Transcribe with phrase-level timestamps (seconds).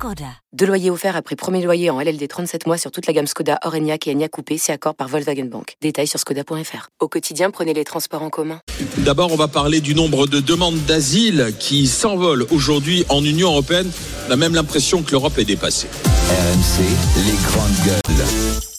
[0.00, 0.24] Skoda.
[0.54, 3.58] Deux loyers offerts après premier loyer en LLD 37 mois sur toute la gamme Skoda,
[3.66, 5.76] Orenia et Enya Coupé, c'est accord par Volkswagen Bank.
[5.82, 6.88] Détails sur skoda.fr.
[7.00, 8.62] Au quotidien, prenez les transports en commun.
[8.96, 13.90] D'abord, on va parler du nombre de demandes d'asile qui s'envolent aujourd'hui en Union européenne.
[14.26, 15.88] On a même l'impression que l'Europe est dépassée.
[16.30, 16.82] RMC,
[17.26, 18.69] les grandes gueules.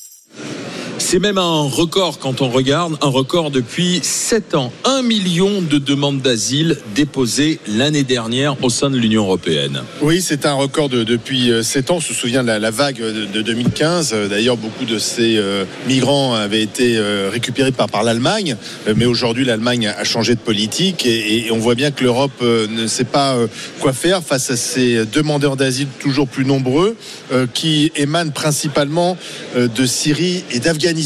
[1.11, 4.71] C'est même un record quand on regarde, un record depuis 7 ans.
[4.85, 9.81] Un million de demandes d'asile déposées l'année dernière au sein de l'Union européenne.
[10.01, 11.95] Oui, c'est un record de- depuis 7 ans.
[11.97, 14.11] On se souvient de la, vague de, de 2015.
[14.13, 18.55] Euh, D'ailleurs, beaucoup de ces euh, migrants avaient été euh, récupérés par, par l'Allemagne.
[18.87, 22.67] Euh, Mais aujourd'hui, l'Allemagne a changé de politique et, on voit bien que l'Europe euh,
[22.67, 23.47] ne sait pas euh,
[23.81, 26.95] quoi faire face à ces demandeurs d'asile toujours plus nombreux
[27.33, 29.17] euh, qui émanent principalement
[29.57, 31.00] euh, de Syrie et d'Afghanistan.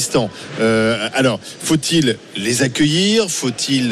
[0.60, 3.30] Euh, alors, faut-il les accueillir?
[3.30, 3.92] Faut-il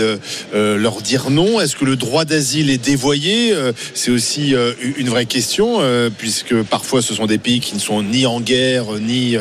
[0.54, 1.60] euh, leur dire non?
[1.60, 3.52] Est-ce que le droit d'asile est dévoyé?
[3.54, 4.54] Euh, C'est aussi
[4.98, 5.80] une vraie question,
[6.18, 9.36] puisque parfois ce sont des pays qui ne sont ni en guerre, ni,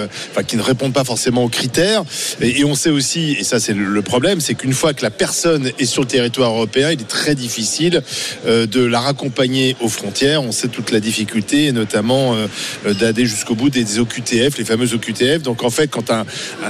[0.46, 2.04] qui ne répondent pas forcément aux critères.
[2.40, 5.70] Et, on sait aussi, et ça c'est le, problème, c'est qu'une fois que la personne
[5.78, 8.02] est sur le territoire européen, il est très difficile
[8.46, 10.42] de la raccompagner aux frontières.
[10.42, 12.36] On sait toute la difficulté, notamment
[12.84, 15.42] d'aller jusqu'au bout des, OQTF, les fameux OQTF.
[15.42, 16.24] Donc en fait, quand un,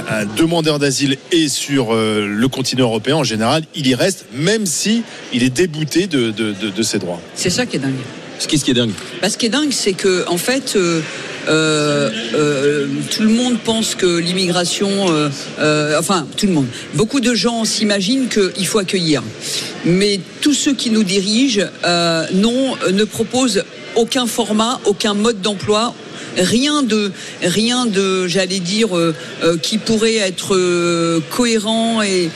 [0.09, 4.65] un- demandeur d'asile est sur euh, le continent européen, en général, il y reste, même
[4.65, 5.03] si
[5.33, 7.21] il est débouté de, de- de- de ses droits.
[7.35, 7.93] C'est ça qui est dingue.
[8.39, 8.91] Ce qui ce qui est dingue.
[9.21, 11.01] Bah, ce qui est dingue, c'est que en fait, euh,
[11.47, 17.19] euh, euh, tout le monde pense que l'immigration, euh, euh, enfin tout le monde, beaucoup
[17.19, 19.21] de gens s'imaginent qu'il faut accueillir,
[19.85, 21.61] mais tous ceux qui nous dirigent
[22.33, 23.63] non, ne proposent
[23.95, 25.93] aucun format, aucun mode d'emploi.
[26.37, 27.11] Rien de,
[27.41, 29.13] rien de, j'allais dire, euh,
[29.43, 32.29] euh, qui pourrait être euh, cohérent et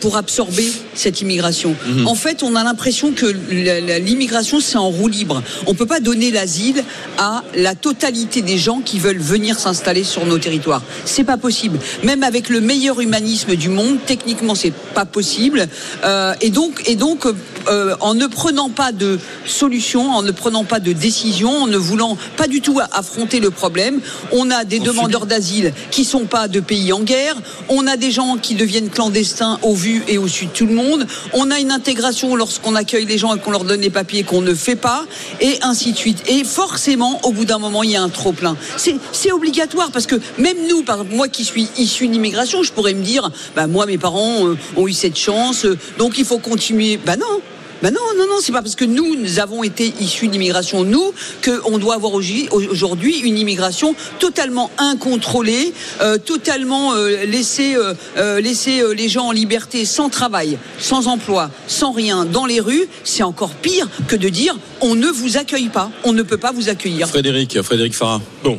[0.00, 1.74] pour absorber cette immigration.
[2.06, 5.42] En fait, on a l'impression que l'immigration c'est en roue libre.
[5.66, 6.84] On peut pas donner l'asile
[7.18, 10.82] à la totalité des gens qui veulent venir s'installer sur nos territoires.
[11.04, 11.78] C'est pas possible.
[12.04, 15.68] Même avec le meilleur humanisme du monde, techniquement c'est pas possible.
[16.04, 17.26] Euh, et donc, et donc,
[17.68, 21.76] euh, en ne prenant pas de solution, en ne prenant pas de décision, en ne
[21.76, 24.00] voulant pas du tout affronter le problème,
[24.32, 27.36] on a des demandeurs d'asile qui sont pas de pays en guerre.
[27.68, 30.74] On a des gens qui deviennent clandestins au vu et au su de tout le
[30.74, 30.87] monde.
[31.32, 34.40] On a une intégration lorsqu'on accueille les gens et qu'on leur donne les papiers qu'on
[34.40, 35.04] ne fait pas,
[35.40, 36.22] et ainsi de suite.
[36.28, 38.56] Et forcément, au bout d'un moment, il y a un trop plein.
[38.76, 42.94] C'est c'est obligatoire parce que même nous, par moi qui suis issu d'immigration, je pourrais
[42.94, 46.38] me dire, bah moi mes parents euh, ont eu cette chance, euh, donc il faut
[46.38, 46.96] continuer.
[46.96, 47.40] Bah non.
[47.80, 51.12] Ben non, non, non, c'est pas parce que nous, nous avons été issus d'immigration, nous,
[51.44, 58.80] qu'on doit avoir aujourd'hui- une immigration totalement incontrôlée, euh, totalement euh, laisser, euh, euh, laisser
[58.80, 62.88] euh, les gens en liberté, sans travail, sans emploi, sans rien, dans les rues.
[63.04, 66.50] C'est encore pire que de dire on ne vous accueille pas, on ne peut pas
[66.52, 67.08] vous accueillir.
[67.08, 68.20] Frédéric, Frédéric Farah.
[68.42, 68.58] Bon,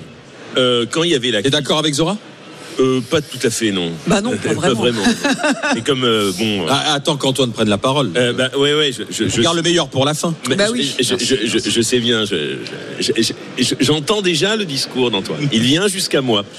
[0.58, 1.42] euh, quand il y avait la.
[1.42, 2.18] T'es d'accord avec Zora?
[2.80, 3.92] Euh, Pas tout à fait, non.
[4.08, 5.04] Bah non, pas vraiment.
[5.76, 6.66] Et comme euh, bon.
[6.70, 8.12] Ah, Attends qu'Antoine prenne la parole.
[8.16, 10.34] euh, bah, ouais, ouais, je, je, Je je- garde le meilleur pour la fin.
[10.58, 10.96] Bah je- oui.
[11.00, 12.56] je, je- je- je sais bien, je-
[13.00, 15.48] je- je- je- j'entends déjà le discours d'Antoine.
[15.52, 16.46] Il vient jusqu'à moi.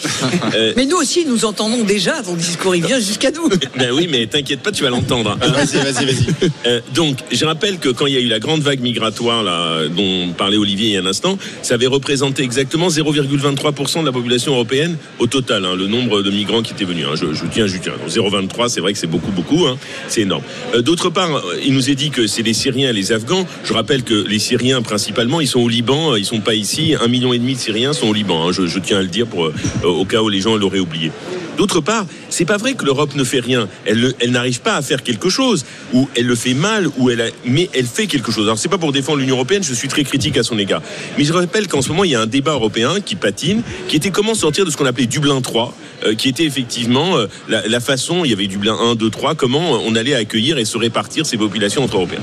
[0.54, 3.48] Euh, Mais nous aussi, nous entendons déjà ton discours, il vient jusqu'à nous.
[3.78, 5.37] ben oui, mais t'inquiète pas, tu vas l'entendre.
[5.41, 5.47] hein.
[5.48, 6.26] Vas-y, vas-y, vas-y.
[6.66, 9.87] Euh, donc, je rappelle que quand il y a eu la grande vague migratoire là,
[9.88, 14.12] dont parlait Olivier il y a un instant, ça avait représenté exactement 0,23% de la
[14.12, 17.06] population européenne au total, hein, le nombre de migrants qui étaient venus.
[17.10, 17.15] hein.
[17.16, 17.93] je, tiens, je tiens.
[17.93, 19.66] Donc, 0,23, c'est vrai que c'est beaucoup, beaucoup.
[19.66, 19.76] hein.
[20.09, 20.43] c'est énorme.
[20.75, 23.47] Euh, D'autre part, euh, il nous est dit que c'est les Syriens et les Afghans.
[23.65, 26.94] Je rappelle que les Syriens, principalement, ils sont au Liban, euh, ils sont pas ici.
[27.00, 28.49] Un million et demi de Syriens sont au Liban.
[28.49, 28.53] hein.
[28.53, 29.50] Je, tiens à le dire pour,
[29.84, 31.12] au cas où les gens l'auraient oublié.
[31.56, 33.69] D'autre part, c'est pas vrai que l'Europe ne fait rien.
[33.84, 37.69] Elle, n'arrive pas à faire quelque chose, ou elle le fait mal, ou elle mais
[37.75, 38.44] elle fait quelque chose.
[38.44, 40.82] Alors c'est pas pour défendre l'Union européenne, je suis très critique à son égard.
[41.19, 43.97] Mais je rappelle qu'en ce moment il y a un débat européen qui patine, qui
[43.97, 45.75] était comment sortir de ce qu'on appelait Dublin 3,
[46.05, 49.35] euh, qui était effectivement euh, la, la façon, il y avait Dublin 1, 2, 3,
[49.35, 52.23] comment on allait accueillir et se répartir ces populations entre Européens.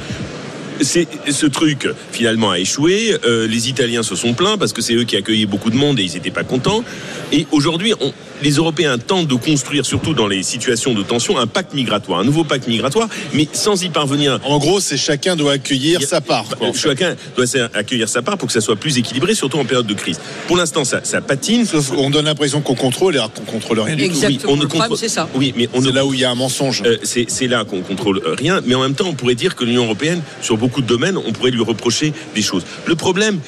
[0.82, 3.16] C'est ce truc finalement a échoué.
[3.26, 6.00] Euh, les Italiens se sont plaints parce que c'est eux qui accueillaient beaucoup de monde
[6.00, 6.84] et ils n'étaient pas contents.
[7.32, 8.14] Et aujourd'hui, on-
[8.44, 12.24] les Européens tentent de construire, surtout dans les situations de tension, un pacte migratoire, un
[12.24, 14.40] nouveau pacte migratoire, mais sans y parvenir.
[14.46, 16.46] En gros, c'est chacun doit accueillir sa part.
[16.58, 16.80] quoi, en fait.
[16.90, 19.88] Chacun doit s'a- accueillir sa part pour que ça soit plus équilibré, surtout en période
[19.88, 20.20] de crise.
[20.48, 21.66] Pour l'instant, ça, ça patine.
[21.66, 24.10] Sauf qu'on donne l'impression qu'on contrôle alors qu'on contrôle rien du tout.
[24.14, 24.52] Exactement.
[24.54, 25.28] Oui, on ne contrôle- c'est ça.
[25.34, 26.84] Oui, mais on C'est ne là où il y a un mensonge.
[26.86, 29.64] Euh, c'est c'est là qu'on contrôle rien, mais en même temps, on pourrait dire que
[29.64, 32.64] l'Union européenne, sur beaucoup de domaines, on pourrait lui reprocher des choses.
[32.86, 33.40] Le problème,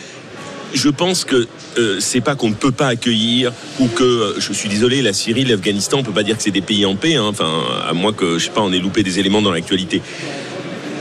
[0.73, 4.53] je pense que euh, c'est pas qu'on ne peut pas accueillir ou que, euh, je
[4.53, 7.15] suis désolé, la Syrie, l'Afghanistan, on peut pas dire que c'est des pays en paix,
[7.15, 10.01] hein, enfin, à moins que, je sais pas, on ait loupé des éléments dans l'actualité.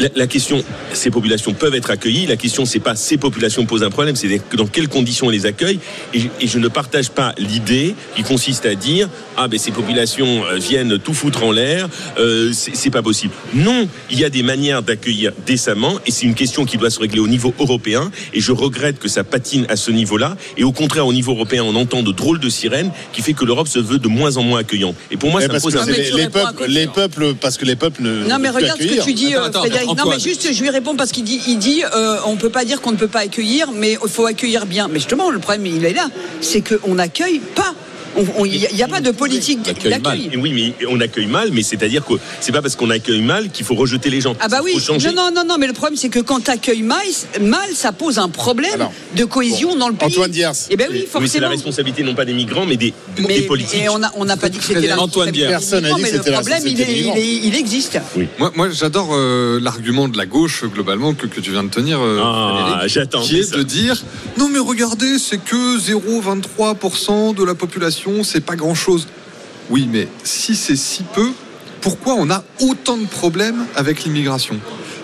[0.01, 0.63] La, la question,
[0.93, 2.27] ces populations peuvent être accueillies.
[2.27, 5.47] La question, c'est pas ces populations posent un problème, c'est dans quelles conditions on les
[5.47, 5.81] accueille.
[6.15, 10.45] Et, et je ne partage pas l'idée qui consiste à dire ah ben ces populations
[10.47, 13.33] euh, viennent tout foutre en l'air, euh, c'est pas possible.
[13.55, 16.99] Non, il y a des manières d'accueillir décemment, et c'est une question qui doit se
[16.99, 18.11] régler au niveau européen.
[18.35, 20.37] Et je regrette que ça patine à ce niveau-là.
[20.57, 23.45] Et au contraire, au niveau européen, on entend de drôles de sirènes qui fait que
[23.45, 24.97] l'Europe se veut de moins en moins accueillante.
[25.11, 26.71] Et pour moi, Ouais, ça me pose un mais les, les peuples, côté.
[26.71, 28.25] les peuples, parce que les peuples ne.
[28.29, 29.88] Non mais regarde ce que tu dis, Attends, euh, attends, Frédéric.
[29.97, 32.65] Non mais juste, je lui réponds parce qu'il dit, il dit, euh, on peut pas
[32.65, 34.89] dire qu'on ne peut pas accueillir, mais il faut accueillir bien.
[34.89, 36.09] Mais justement, le problème, il est là,
[36.41, 37.75] c'est qu'on n'accueille pas.
[38.17, 40.03] Il n'y a, pas de politique accueille mal.
[40.03, 40.31] d'accueil.
[40.39, 43.65] Oui, mais on accueille mal, mais c'est-à-dire que c'est pas parce qu'on accueille mal qu'il
[43.67, 44.35] faut rejeter les gens.
[44.41, 45.09] Ah bah Il oui, faut changer.
[45.13, 46.99] non, non, non, non, mais le problème c'est que quand tu accueilles mal,
[47.41, 50.09] mal, ça pose un problème Alors, de cohésion dans le pays.
[50.09, 50.51] Antoine Diers.
[50.71, 51.49] Eh ben oui, Oui, c'est la forcément.
[51.51, 52.93] responsabilité non pas des migrants, mais des,
[53.47, 53.83] politiques.
[53.83, 55.47] et on n'a on pas dit que c'était la Antoine responsabilité Dier.
[55.47, 57.05] des Personne n'a dit que mais le c'était la problème, il, responsabilité est- des il,
[57.05, 57.17] migrants.
[57.17, 57.99] est- il existe.
[58.39, 61.99] Moi, moi j'adore euh, l'argument de la gauche, globalement, que, que tu viens de tenir,
[62.01, 63.57] euh, Ah, j'attendais qui est ça.
[63.57, 64.03] de dire
[64.39, 69.07] non, mais regardez, c'est que 0,23% de la population, c'est pas grand-chose.
[69.71, 71.31] Oui, mais si c'est si peu,
[71.81, 74.59] pourquoi on a autant de problèmes avec l'immigration?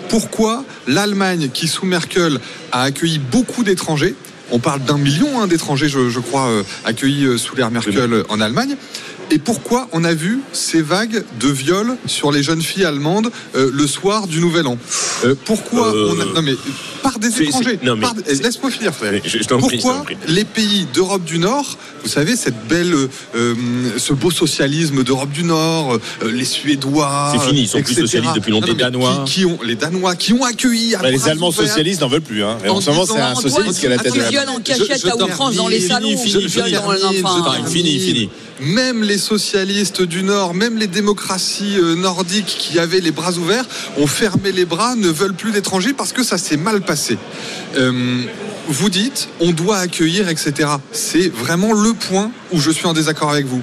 [0.09, 2.39] Pourquoi l'Allemagne, qui sous Merkel
[2.71, 4.15] a accueilli beaucoup d'étrangers,
[4.51, 8.13] on parle d'un million hein, d'étrangers, je, je crois, euh, accueillis euh, sous l'ère Merkel
[8.13, 8.75] euh, en Allemagne.
[9.31, 13.71] Et pourquoi on a vu ces vagues de viols sur les jeunes filles allemandes euh,
[13.73, 14.77] le soir du Nouvel An?
[15.45, 16.25] Pourquoi on a...
[16.25, 16.53] Non mais
[17.11, 17.79] par des étrangers.
[17.83, 18.07] non, mais
[18.43, 19.23] Laisse-moi finir, Frédéric.
[19.25, 20.17] Je- je prie, Pourquoi prie.
[20.27, 22.93] les pays d'Europe du Nord, vous savez, cette belle,
[23.35, 23.53] euh,
[23.97, 25.93] ce beau socialisme d'Europe du Nord,
[26.23, 28.67] euh, les Suédois, C'est fini, ils sont plus socialistes depuis longtemps.
[28.69, 29.23] Mais Danois.
[29.25, 30.95] Qui, qui ont, les Danois qui ont accueilli.
[30.95, 32.43] à Bah, les Allemands socialistes n'en veulent plus.
[32.43, 32.57] Hein.
[32.65, 34.29] Et En en ce moment, c'est un socialiste qui à la tête de qui la
[34.29, 36.49] viole en cachette Je- je à outrance dans les termine, salons, fini,
[37.99, 38.29] fini, les.
[38.61, 43.65] Même les socialistes du Nord, même les démocraties euh, nordiques qui avaient les bras ouverts,
[43.97, 46.94] ont fermé les bras, ne veulent plus d'étrangers parce que ça s'est mal passé.
[47.77, 48.21] Euh,
[48.67, 50.69] vous dites, on doit accueillir, etc.
[50.91, 53.61] C'est vraiment le point où je suis en désaccord avec vous.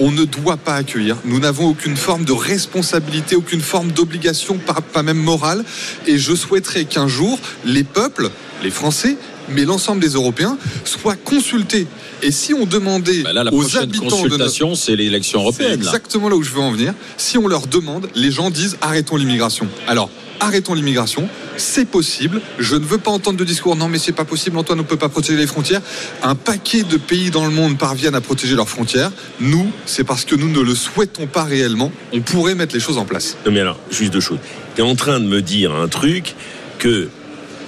[0.00, 1.16] On ne doit pas accueillir.
[1.24, 5.62] Nous n'avons aucune forme de responsabilité, aucune forme d'obligation, pas, pas même morale.
[6.06, 8.30] Et je souhaiterais qu'un jour, les peuples,
[8.62, 9.16] les Français,
[9.50, 11.86] mais l'ensemble des Européens, soient consultés.
[12.22, 15.40] Et si on demandait Bah là, la aux prochaine habitants de notre consultation, c'est l'élection
[15.40, 15.70] européenne.
[15.70, 15.74] là.
[15.74, 16.94] exactement là où je veux en venir.
[17.16, 19.68] Si on leur demande, les gens disent arrêtons l'immigration.
[19.86, 20.10] Alors,
[20.40, 21.28] arrêtons l'immigration,
[21.60, 22.40] c'est possible.
[22.58, 24.88] Je ne veux pas entendre de discours non, mais c'est pas possible, Antoine, on ne
[24.88, 25.80] peut pas protéger les frontières.
[26.22, 29.12] Un paquet de pays dans le monde parviennent à protéger leurs frontières.
[29.40, 31.92] Nous, c'est parce que nous ne le souhaitons pas réellement.
[32.12, 33.36] On pourrait mettre les choses en place.
[33.46, 34.38] Non mais alors, juste deux choses.
[34.74, 36.34] Tu es en train de me dire un truc
[36.78, 37.08] que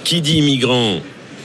[0.03, 0.99] qui dit immigrant,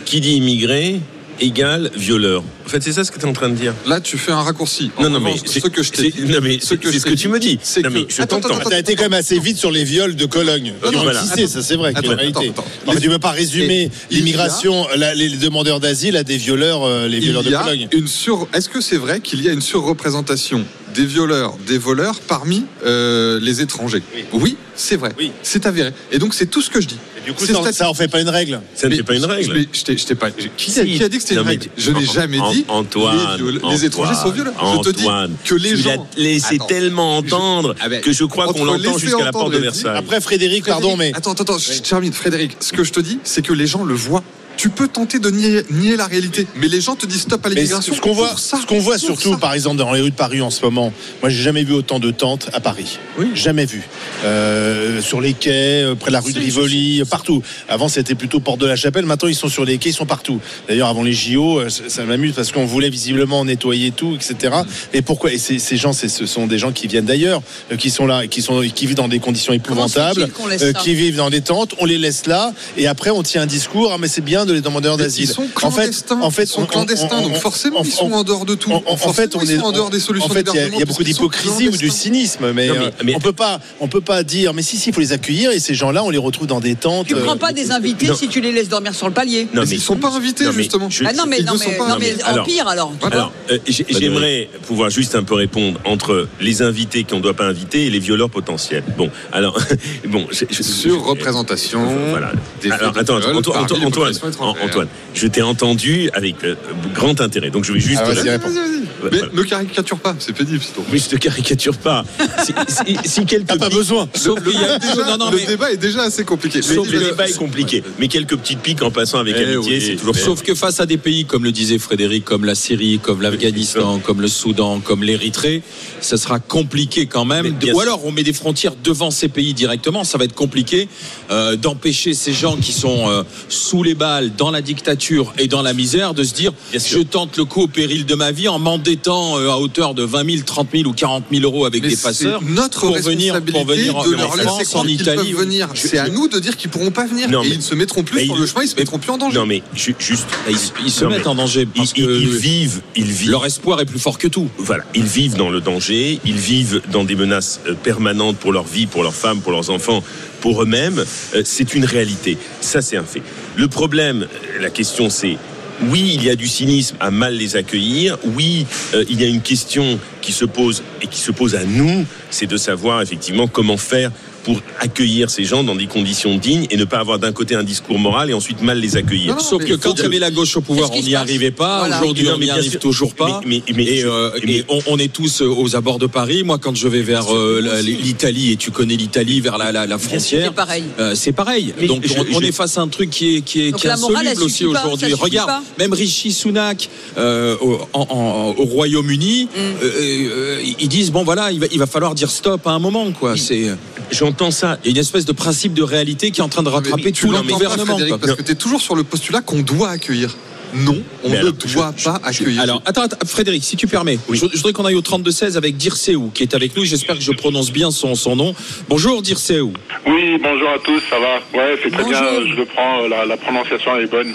[0.05, 1.01] qui dit immigré
[1.41, 2.43] égale violeur.
[2.67, 3.73] En fait, c'est ça ce que tu es en train de dire.
[3.87, 4.91] Là, tu fais un raccourci.
[4.97, 6.23] En Non, non, mais revanche, ce que je t'ai dit.
[6.27, 7.59] non, mais ce c'est que c'est ce que tu me dis.
[7.63, 8.59] c'est que- je t'entends.
[8.69, 10.75] T'as été quand même assez vite sur les viols de Cologne.
[10.83, 11.23] Non, Qui non, ont voilà.
[11.23, 11.93] tissé, ça c'est vrai.
[11.95, 12.65] Attends, attends, attends.
[13.01, 14.87] Tu ne peux pas résumer l'immigration,
[15.17, 17.89] les demandeurs d'asile à des violeurs, euh, les violeurs de Cologne.
[17.93, 18.47] une sur.
[18.53, 20.65] Est-ce que c'est vrai qu'il y a une surreprésentation
[20.95, 24.03] des violeurs, des voleurs parmi euh, les étrangers
[24.33, 25.13] Oui, c'est vrai.
[25.19, 25.33] Oui.
[25.43, 25.93] C'est avéré.
[26.13, 26.99] Et donc c'est tout ce que je dis.
[27.27, 28.61] Du coup, ça, stati- ça en fait pas une règle.
[28.75, 29.53] Ça ne Mais fait pas une règle.
[29.53, 30.31] mais je t'ai- je t'ai pas.
[30.31, 32.65] Qui, a- qui a dit que c'était une règle tu- Je n'ai jamais dit.
[32.69, 34.55] Antoine, les, viol- les étrangers sont violeurs.
[34.83, 36.09] je te dis Antoine, que les tu gens.
[36.17, 36.67] l'as laissé Attends.
[36.67, 39.97] tellement entendre Ah ben, que je crois qu'on l'entend jusqu'à la porte de Versailles.
[39.99, 41.13] Après, Frédéric, pardon, mais.
[41.15, 42.13] Attends, attends, attends, je termine.
[42.15, 44.25] Frédéric, ce que je te dis, c'est que les gens le voient.
[44.59, 47.49] Tu peux tenter de nier, nier la réalité, mais les gens te disent stop à
[47.49, 47.95] l'immigration.
[47.95, 49.39] ce qu'on voit, ça, ce qu'on voit surtout, ça.
[49.39, 52.01] par exemple, dans les rues de Paris en ce moment, moi, j'ai jamais vu autant
[52.01, 52.99] de tentes à Paris.
[53.19, 53.29] Oui.
[53.35, 53.85] Jamais vu.
[54.25, 57.41] Euh, sur les quais, euh, près de la rue de Rivoli, partout.
[57.69, 59.07] Avant, c'était plutôt porte de la Chapelle.
[59.07, 60.41] Maintenant, ils sont sur les quais, ils sont partout.
[60.67, 64.57] D'ailleurs, avant les JO, euh, ça, m'amuse parce qu'on voulait visiblement nettoyer tout, etc.
[64.93, 65.33] Et pourquoi?
[65.33, 67.43] Et ces, ces gens, c'est- ce sont des gens qui viennent d'ailleurs,
[67.79, 70.73] qui sont là, qui sont, qui vivent dans des conditions épouvantables, fait-il qu'on laisse euh,
[70.73, 71.75] qui vivent dans des tentes.
[71.79, 73.93] On les laisse là, et après, on tient un discours.
[73.95, 75.25] Ah, mais c'est bien de les demandeurs Mais d'asile.
[75.25, 76.21] Ils sont En fait, clandestins.
[76.21, 78.45] en fait, ils sont on- clandestins, on- donc on- forcément, on- ils sont en dehors
[78.45, 78.73] de tout.
[78.73, 80.83] En, en fait, on ils est sont en dehors des solutions En fait, il y
[80.83, 83.89] a- beaucoup d'hypocrisie ou du cynisme, mais, Non, mais- euh, mais- on peut pas, on
[83.89, 86.19] peut pas dire, mais si, si, il faut les accueillir et ces gens-là, on les
[86.19, 87.07] retrouve dans des tentes.
[87.07, 88.15] Tu euh, prends pas des invités non.
[88.17, 89.47] si tu les laisses dormir sur le palier.
[89.55, 90.89] Non, Mais ils sont pas invités, mais justement.
[91.05, 92.25] Ah non mais Ils non ne mais, sont pas non, mais invités.
[92.25, 97.35] Alors- euh, j'ai- j'aimerais pouvoir juste un peu répondre entre les invités qu'on ne doit
[97.35, 98.83] pas inviter et les violeurs potentiels.
[98.97, 99.59] Bon, alors,
[100.09, 101.81] bon, Sur représentation.
[102.11, 102.33] Voilà.
[102.63, 106.55] des Alors, attends, Antoine, Antoine, je t'ai entendu avec euh,
[106.95, 107.51] grand intérêt.
[107.51, 108.01] Donc je vais juste.
[108.03, 108.49] Ah, vas-y, Vas-y, réponds.
[108.49, 108.81] vas-y, vas-y.
[108.81, 110.85] Ouais, Mais ne caricature pas, c'est pénible, sinon.
[110.93, 112.05] Oui, je te caricature pas.
[112.45, 114.09] Si, si, si quelques pas besoin.
[114.15, 116.63] Sauf qu'il y a Déjà, non, non, le mais- débat est déjà assez compliqué.
[116.63, 117.83] Sauf le débat est compliqué.
[117.99, 119.83] Mais quelques petites piques en passant avec Eh amitié, oui.
[119.85, 122.99] c'est toujours Sauf que face à des pays, comme le disait Frédéric, comme la Syrie,
[123.03, 125.63] comme l'Afghanistan, comme le Soudan, comme l'Érythrée,
[126.01, 127.57] ça sera compliqué quand même.
[127.75, 130.89] Ou alors on met des frontières devant ces pays directement, ça va être compliqué
[131.31, 135.63] euh, d'empêcher ces gens qui sont euh, sous les balles, dans la dictature et dans
[135.63, 138.59] la misère, de se dire je tente le coup au péril de ma vie en
[138.93, 141.91] m'endettant euh, à hauteur de 20 000, 30 000 ou 40 000 euros avec Mais
[141.91, 142.41] des passeurs.
[142.43, 145.69] notre pour venir- pour venir en- de en leur France, en Italie, peuvent venir.
[145.75, 147.29] je- C'est à nous de dire qu'ils pourront pas venir.
[147.29, 148.99] Non, et mais- ils ne se mettront plus sur ils- le chemin, ils se mettront
[148.99, 149.37] plus en danger.
[149.37, 150.27] Non mais ju- juste.
[150.49, 153.05] Ils, ils se Non, mettent mais en danger parce ils, que ils- ils vivent, ils
[153.05, 153.31] vivent.
[153.31, 154.49] leur espoir est plus fort que tout.
[154.59, 158.65] Voilà, ils vivent dans le danger, ils vivent dans des menaces euh, permanentes pour leur
[158.65, 160.03] vie, pour leurs femmes, pour leurs enfants,
[160.41, 161.05] pour eux-mêmes.
[161.35, 162.37] Euh, C'est une réalité.
[162.61, 163.23] Ça, c'est un fait.
[163.57, 164.27] Le problème,
[164.61, 165.37] la question, c'est
[165.83, 168.19] oui, il y a du cynisme à mal les accueillir.
[168.25, 171.65] Oui, euh, il y a une question qui se pose et qui se pose à
[171.65, 174.11] nous, c'est de savoir effectivement comment faire
[174.49, 177.63] pour accueillir ces gens dans des conditions dignes et ne pas avoir d'un côté un
[177.63, 179.33] discours moral et ensuite mal les accueillir.
[179.33, 181.51] Non, non, Sauf que quand il y avait la gauche au pouvoir, on n'y arrivait
[181.51, 181.81] pas.
[181.81, 181.99] Voilà.
[182.01, 182.81] Aujourd'hui, on n'y arrive sûr.
[182.81, 183.43] toujours pas.
[183.45, 186.07] Mais- mais- mais- et euh, mais- et on, on est tous euh, aux abords de
[186.07, 186.45] Paris.
[186.45, 189.99] Moi, quand je vais vers euh, l'Italie, et tu connais l'Italie, vers la, la, la
[189.99, 190.85] frontière, C'est pareil.
[190.99, 191.75] euh, c'est pareil.
[191.79, 193.87] Mais Donc, je- on, je- est face à un truc qui est, qui est, qui
[193.87, 195.13] est insoluble aussi aujourd'hui.
[195.13, 196.89] Regarde, même Rishi Sunak
[197.19, 200.71] au, en- en- au Royaume-Uni, Mm.
[200.81, 203.11] ils disent bon voilà, il va, il va falloir dire stop à un moment.
[203.13, 203.37] quoi.
[203.37, 203.67] C'est
[204.11, 204.79] J'entends ça.
[204.85, 207.03] il y a une espèce de principe de réalité qui est en train de rattraper
[207.05, 207.97] Mais tout le gouvernement.
[207.97, 210.35] Frédéric, parce que tu es toujours sur le postulat qu'on doit accueillir.
[210.75, 212.61] Non, on Mais ne alors, doit je- pas accueillir.
[212.61, 215.79] Alors, attends, attends, Frédéric, si tu permets, je, je voudrais qu'on aille au 32-16 avec
[215.79, 216.85] Dirceou, qui est avec nous.
[216.85, 218.55] J'espère que je prononce bien son, son nom.
[218.89, 219.73] Bonjour, Dirceou.
[220.07, 222.21] Oui, bonjour à tous, ça va Ouais, c'est très Bonjour.
[222.21, 224.35] bien, je le prends, euh, la, la prononciation est bonne.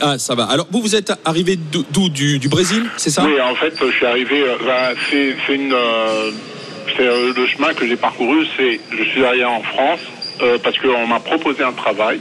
[0.00, 0.44] Ah, ça va.
[0.46, 2.08] Alors, vous, vous êtes arrivé d'où?
[2.08, 3.24] Du, du Brésil, c'est ça?
[3.24, 5.72] Oui, en fait, je suis arrivé, euh, ben, c'est une...
[5.72, 6.30] euh,
[6.98, 10.00] le chemin que j'ai parcouru, c'est je suis arrivé en France
[10.42, 12.20] euh, parce qu'on m'a proposé un travail.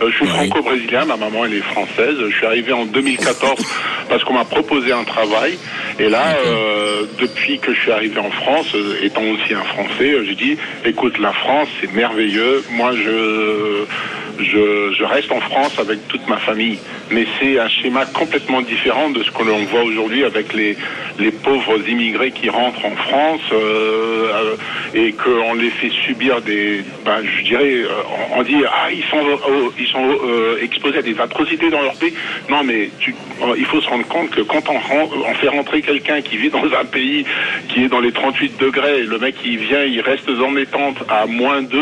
[0.00, 2.16] Euh, je suis franco-brésilien, ma maman elle est française.
[2.28, 3.60] Je suis arrivé en 2014
[4.08, 5.58] parce qu'on m'a proposé un travail.
[5.98, 10.12] Et là, euh, depuis que je suis arrivé en France, euh, étant aussi un Français,
[10.12, 12.62] euh, j'ai dit, écoute, la France c'est merveilleux.
[12.70, 13.84] Moi, je,
[14.38, 16.78] je, je reste en France avec toute ma famille.
[17.10, 20.76] Mais c'est un schéma complètement différent de ce que l'on voit aujourd'hui avec les,
[21.18, 24.56] les pauvres immigrés qui rentrent en France euh, euh,
[24.94, 27.88] et qu'on les fait subir des, ben, je dirais, euh,
[28.36, 31.94] on, dit ah ils sont euh, ils sont euh, exposés à des atrocités dans leur
[31.94, 32.14] pays.
[32.48, 33.14] Non mais tu,
[33.56, 34.78] il faut se rendre compte que quand on,
[35.28, 37.24] on fait rentrer quelqu'un qui vit dans un pays
[37.68, 41.02] qui est dans les 38 degrés, le mec il vient, il reste dans les tentes
[41.08, 41.78] à moins 2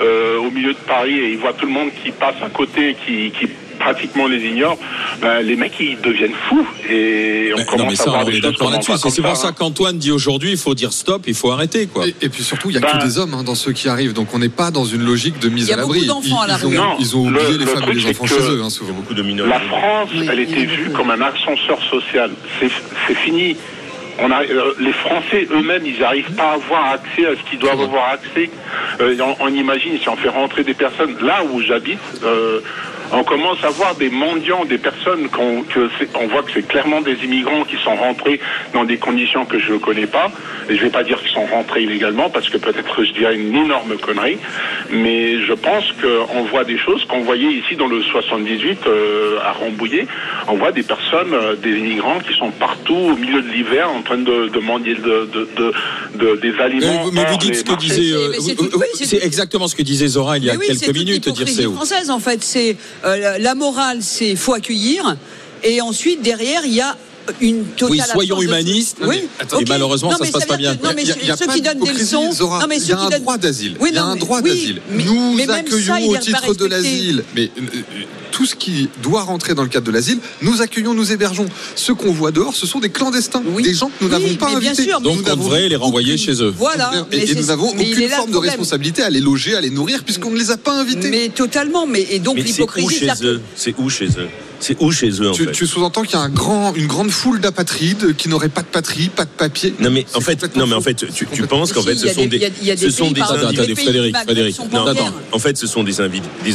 [0.00, 2.96] euh, au milieu de Paris et il voit tout le monde qui passe à côté,
[3.06, 4.76] qui, qui pratiquement les ignore,
[5.22, 8.32] ben, les mecs ils deviennent fous et on Mais- commence non, mais à voir des
[8.32, 8.92] choses là-dessus.
[9.10, 12.04] C'est pour ça qu'Antoine dit aujourd'hui, il faut dire stop, il faut arrêter, quoi.
[12.08, 13.88] Et, et puis surtout, il n'y a Ben- que des hommes hein, dans ceux qui
[13.88, 16.00] arrivent, donc on n'est pas dans une logique de mise Il y a à l'abri.
[16.06, 17.94] beaucoup d'enfants à la Ils, ont, ils ont oublié le- les le femmes et truc,
[17.94, 18.92] les c'est enfants que- chez eux, hein, souvent.
[18.94, 19.54] Beaucoup de minorités.
[19.56, 22.30] La France, Oui, elle était vue comme un ascenseur social.
[22.58, 23.56] C'est fini.
[24.20, 27.58] On a, euh, les Français eux-mêmes, ils n'arrivent pas à avoir accès à ce qu'ils
[27.58, 28.50] doivent avoir accès.
[29.00, 32.00] Euh, on, imagine si on fait rentrer des personnes là où j'habite.
[32.24, 32.60] euh,
[33.12, 37.00] on commence à voir des mendiants, des personnes qu'on que on voit que c'est clairement
[37.00, 38.38] des immigrants qui sont rentrés
[38.74, 40.30] dans des conditions que je ne connais pas.
[40.68, 43.34] Et je ne vais pas dire qu'ils sont rentrés illégalement parce que peut-être je dirais
[43.34, 44.38] une énorme connerie.
[44.90, 49.52] Mais je pense qu'on voit des choses qu'on voyait ici dans le 78 euh, à
[49.52, 50.06] Rambouillet.
[50.50, 54.02] On voit des personnes, euh, des immigrants qui sont partout au milieu de l'hiver en
[54.02, 55.00] train de, de mendier de,
[55.34, 55.72] de, de-
[56.18, 57.10] de- des aliments.
[57.12, 57.88] mais vous dites ce que marchés.
[57.88, 58.12] disait.
[58.14, 60.78] euh, c'est oui, c'est c'est exactement ce que disait Zora il y a oui, c'est
[60.86, 61.74] quelques minutes, l'hypocrisie Dirceou.
[61.74, 62.42] française en fait.
[62.42, 65.16] C'est euh, la- la morale, c'est faut accueillir,
[65.64, 66.96] et ensuite derrière il y a
[67.40, 68.98] une totale Oui, soyons humanistes.
[69.06, 69.22] Oui.
[69.60, 70.76] Et malheureusement, Non, ça se passe pas bien.
[70.76, 72.30] que- Non, mais Il y a- ceux pas qui donnent des leçons.
[72.40, 73.76] Non, mais il y ceux a qui un donnent- droit d'asile.
[73.80, 74.80] Oui, il y a un droit oui, d'asile.
[74.90, 77.24] Nous accueillons au titre de l'asile.
[77.34, 77.80] Mais euh, euh,
[78.30, 81.46] tout ce qui doit rentrer dans le cadre de l'asile, nous accueillons, nous hébergeons.
[81.74, 83.62] Ceux qu'on voit dehors, ce sont des clandestins, Oui.
[83.62, 84.84] des gens que nous Oui, n'avons pas invités.
[84.84, 86.54] sûr, Donc on devrait les renvoyer aucune- chez eux.
[86.56, 86.90] Voilà.
[87.12, 90.38] Et, nous n'avons aucune forme de responsabilité à les loger, à les nourrir, puisqu'on ne
[90.38, 91.10] les a pas invités.
[91.10, 91.86] Mais totalement.
[91.86, 92.98] Mais et donc Mais c'est où l'hypocrisie.
[93.00, 93.40] chez eux?
[93.56, 94.28] C'est où chez eux?
[94.60, 96.86] C'est où chez eux en Tu, fait tu sous-entends qu'il y a un grand, une
[96.88, 99.72] grande foule d'apatrides qui n'auraient pas de patrie, pas de papier.
[99.78, 102.22] Non mais en fait, non mais en fait, tu, tu penses qu'en fait, ce sont
[102.22, 103.20] des- des, il y a- il y a des ce sont des
[103.74, 104.56] Frédéric, Frédéric.
[104.72, 104.86] Non.
[105.32, 106.00] En fait, ce sont des,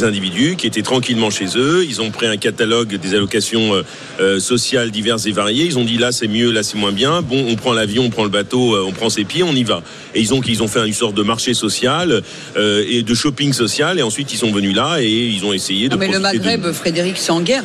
[0.04, 1.86] individus qui étaient tranquillement chez eux.
[1.88, 3.84] Ils ont pris un catalogue des allocations euh,
[4.20, 5.66] euh, sociales diverses et variées.
[5.66, 7.22] Ils ont dit là c'est mieux, là c'est moins bien.
[7.22, 9.64] Bon, on prend l'avion, on prend le bateau, euh, on prend ses pieds, on y
[9.64, 9.82] va.
[10.14, 12.22] Et ils ont ils ont fait une sorte de marché social
[12.58, 13.98] euh, et de shopping social.
[13.98, 15.94] Et ensuite ils sont venus là et ils ont essayé de.
[15.94, 16.72] Non, mais le Maghreb.
[16.74, 17.64] Frédéric, c'est en guerre.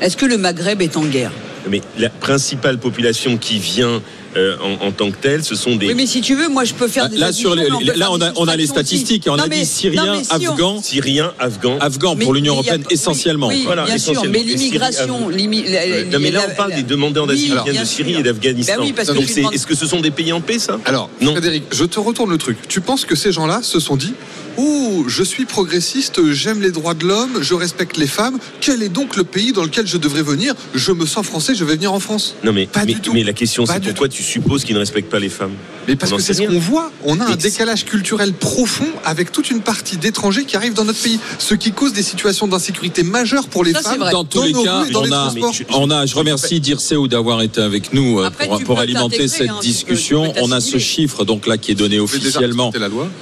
[0.00, 1.32] Est-ce que le Maghreb est en guerre?
[1.68, 4.00] Mais la principale population qui vient
[4.36, 6.64] euh, en, en tant que telle, ce sont des Oui, mais si tu veux, moi
[6.64, 9.26] je peux faire Là, des là, sur les- là, on a, on a les statistiques
[9.26, 11.78] et on Non, a mais- dit Syriens, Afghans, Syriens, Afghans.
[11.80, 13.48] Afghans pour l'Union a- européenne oui, essentiellement.
[13.48, 14.38] Oui, Voilà, bien sûr, essentiellement.
[14.38, 17.82] mais l'immigration, la- Non mais là on parle la- des demandeurs d'asile Oui, qui viennent
[17.82, 18.20] de Syrie sûr.
[18.20, 18.74] et d'Afghanistan.
[18.76, 20.78] Ben oui, Donc est-ce que ce sont des pays en paix ça?
[20.84, 21.32] Alors, Non.
[21.32, 22.58] Frédéric, je te retourne le truc.
[22.68, 24.12] Tu penses que ces gens-là se sont dit
[24.58, 28.38] Oh, je suis progressiste, j'aime les droits de l'homme, je respecte les femmes.
[28.60, 30.54] Quel est donc le pays dans lequel je devrais venir?
[30.74, 32.34] Je me sens français, je vais venir en France.
[32.44, 33.12] Non mais, Pas mais, du tout.
[33.12, 35.52] mais la question c'est pourquoi tu supposes qu'ils ne respectent pas les femmes
[35.88, 36.90] Mais parce On que c'est ce qu'on voit.
[37.04, 41.02] On a un décalage culturel profond avec toute une partie d'étrangers qui arrivent dans notre
[41.02, 44.08] pays, ce qui cause des situations d'insécurité majeures pour les Ça, femmes.
[44.10, 45.80] Dans tous dans les cas, rues et dans on les a, transports.
[45.80, 49.58] on a, je remercie Dirceu d'avoir été avec nous euh, Après, pour, alimenter cette hein,
[49.60, 50.32] discussion.
[50.40, 52.72] on a ce chiffre donc là qui est donné officiellement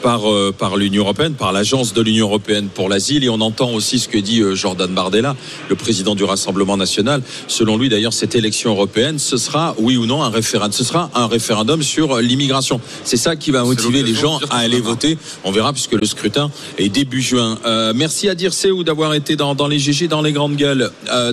[0.03, 3.25] par, euh, par l'Union européenne, par l'agence de l'Union européenne pour l'asile.
[3.25, 5.35] Et on entend aussi ce que dit euh, Jordan Bardella,
[5.71, 7.23] le président du Rassemblement national.
[7.49, 10.73] Selon lui, d'ailleurs, cette élection européenne, ce sera, oui ou non, un référendum.
[10.73, 12.81] Ce sera un référendum sur euh, l'immigration.
[13.05, 15.17] C'est ça qui va motiver les gens à aller voter.
[15.45, 17.59] On verra puisque le scrutin est début juin.
[17.65, 20.91] Euh, merci à Dirceu d'avoir été dans, dans les GG, dans les grandes gueules.
[21.11, 21.33] Euh,